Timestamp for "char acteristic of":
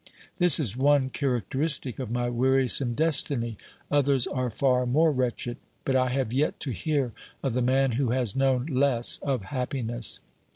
1.13-2.09